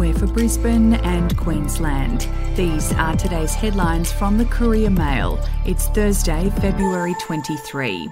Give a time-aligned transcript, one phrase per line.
[0.00, 2.26] for Brisbane and Queensland.
[2.56, 5.38] These are today's headlines from the Courier Mail.
[5.66, 8.08] It's Thursday, February 23.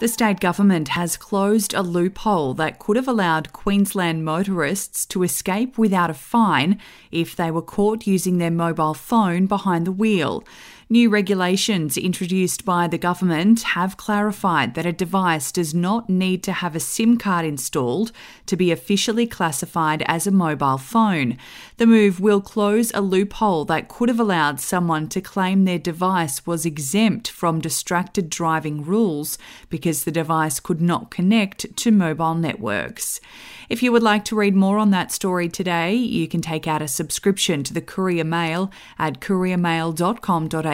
[0.00, 5.78] The state government has closed a loophole that could have allowed Queensland motorists to escape
[5.78, 6.78] without a fine
[7.10, 10.44] if they were caught using their mobile phone behind the wheel.
[10.90, 16.52] New regulations introduced by the government have clarified that a device does not need to
[16.52, 18.12] have a SIM card installed
[18.44, 21.38] to be officially classified as a mobile phone.
[21.78, 26.46] The move will close a loophole that could have allowed someone to claim their device
[26.46, 29.38] was exempt from distracted driving rules
[29.70, 33.22] because the device could not connect to mobile networks.
[33.70, 36.82] If you would like to read more on that story today, you can take out
[36.82, 40.73] a subscription to the Courier Mail at couriermail.com.au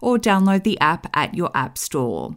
[0.00, 2.36] or download the app at your app store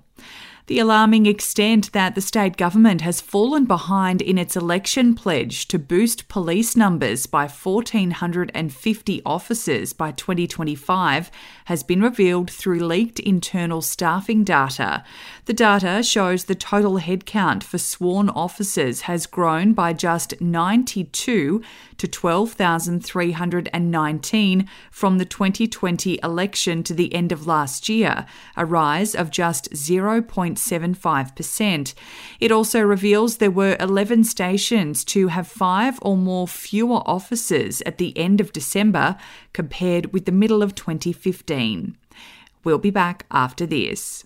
[0.69, 5.79] the alarming extent that the state government has fallen behind in its election pledge to
[5.79, 11.31] boost police numbers by 1,450 officers by 2025
[11.65, 15.03] has been revealed through leaked internal staffing data.
[15.45, 21.63] The data shows the total headcount for sworn officers has grown by just 92
[21.98, 29.31] to 12,319 from the 2020 election to the end of last year, a rise of
[29.31, 29.76] just
[30.10, 31.93] 0.75%.
[32.40, 37.98] It also reveals there were 11 stations to have five or more fewer officers at
[37.98, 39.18] the end of December
[39.54, 41.98] compared with the middle of 2015.
[42.63, 44.26] We'll be back after this.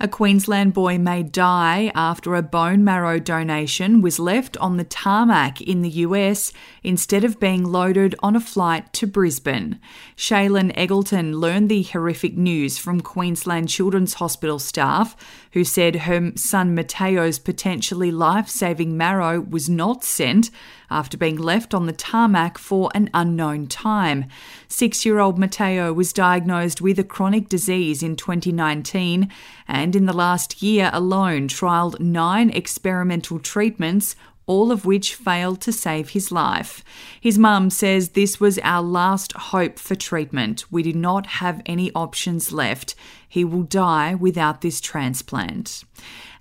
[0.00, 5.60] A Queensland boy may die after a bone marrow donation was left on the tarmac
[5.60, 6.52] in the US
[6.82, 9.78] instead of being loaded on a flight to Brisbane.
[10.16, 15.16] Shaylin Eggleton learned the horrific news from Queensland Children's Hospital staff,
[15.52, 20.50] who said her son Mateo's potentially life saving marrow was not sent
[20.90, 24.26] after being left on the tarmac for an unknown time.
[24.68, 29.30] Six year old Mateo was diagnosed with a chronic disease in 2019
[29.66, 34.16] and in the last year alone trialled nine experimental treatments
[34.46, 36.84] all of which failed to save his life.
[37.20, 40.70] His mum says this was our last hope for treatment.
[40.70, 42.94] We did not have any options left.
[43.34, 45.82] He will die without this transplant.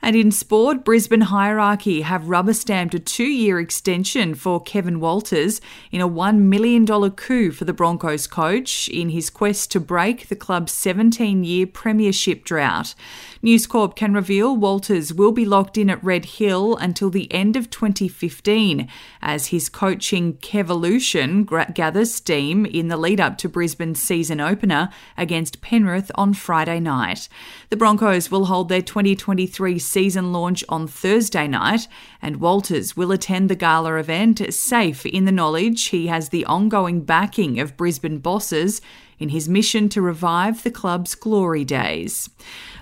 [0.03, 5.61] And in sport, Brisbane Hierarchy have rubber stamped a two year extension for Kevin Walters
[5.93, 10.35] in a $1 million coup for the Broncos coach in his quest to break the
[10.35, 12.95] club's 17 year premiership drought.
[13.41, 17.55] News Corp can reveal Walters will be locked in at Red Hill until the end
[17.55, 18.89] of 2015
[19.21, 25.61] as his coaching Kevolution gathers steam in the lead up to Brisbane's season opener against
[25.61, 27.27] Penrith on Friday night.
[27.69, 31.87] The Broncos will hold their 2023 season launch on Thursday night,
[32.21, 37.01] and Walters will attend the gala event safe in the knowledge he has the ongoing
[37.01, 38.81] backing of Brisbane bosses
[39.17, 42.29] in his mission to revive the club's glory days.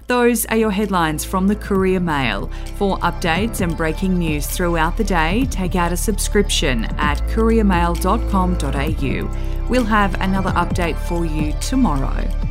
[0.07, 2.47] Those are your headlines from the Courier Mail.
[2.75, 9.67] For updates and breaking news throughout the day, take out a subscription at couriermail.com.au.
[9.69, 12.50] We'll have another update for you tomorrow.